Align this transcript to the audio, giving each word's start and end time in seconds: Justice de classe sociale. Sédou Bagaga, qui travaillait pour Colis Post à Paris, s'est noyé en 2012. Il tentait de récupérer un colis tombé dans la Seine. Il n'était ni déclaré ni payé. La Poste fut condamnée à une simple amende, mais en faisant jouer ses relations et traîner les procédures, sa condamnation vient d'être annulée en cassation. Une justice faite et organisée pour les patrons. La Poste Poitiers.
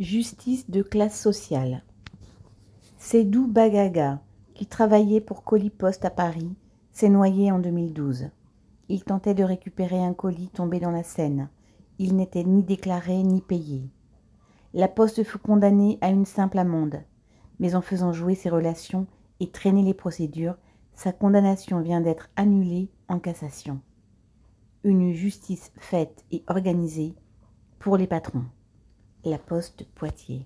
Justice 0.00 0.68
de 0.68 0.82
classe 0.82 1.16
sociale. 1.16 1.84
Sédou 2.98 3.46
Bagaga, 3.46 4.20
qui 4.52 4.66
travaillait 4.66 5.20
pour 5.20 5.44
Colis 5.44 5.70
Post 5.70 6.04
à 6.04 6.10
Paris, 6.10 6.56
s'est 6.90 7.08
noyé 7.08 7.52
en 7.52 7.60
2012. 7.60 8.30
Il 8.88 9.04
tentait 9.04 9.34
de 9.34 9.44
récupérer 9.44 10.02
un 10.02 10.12
colis 10.12 10.48
tombé 10.48 10.80
dans 10.80 10.90
la 10.90 11.04
Seine. 11.04 11.48
Il 12.00 12.16
n'était 12.16 12.42
ni 12.42 12.64
déclaré 12.64 13.22
ni 13.22 13.40
payé. 13.40 13.88
La 14.72 14.88
Poste 14.88 15.22
fut 15.22 15.38
condamnée 15.38 15.98
à 16.00 16.08
une 16.08 16.26
simple 16.26 16.58
amende, 16.58 17.00
mais 17.60 17.76
en 17.76 17.80
faisant 17.80 18.12
jouer 18.12 18.34
ses 18.34 18.50
relations 18.50 19.06
et 19.38 19.52
traîner 19.52 19.84
les 19.84 19.94
procédures, 19.94 20.56
sa 20.94 21.12
condamnation 21.12 21.80
vient 21.80 22.00
d'être 22.00 22.30
annulée 22.34 22.90
en 23.06 23.20
cassation. 23.20 23.80
Une 24.82 25.12
justice 25.12 25.70
faite 25.76 26.24
et 26.32 26.42
organisée 26.48 27.14
pour 27.78 27.96
les 27.96 28.08
patrons. 28.08 28.46
La 29.26 29.38
Poste 29.38 29.86
Poitiers. 29.94 30.44